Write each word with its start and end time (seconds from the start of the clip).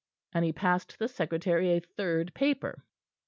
And 0.33 0.43
he 0.43 0.51
passed 0.51 0.97
the 0.97 1.07
secretary 1.07 1.73
a 1.77 1.79
third 1.79 2.33
paper. 2.33 2.85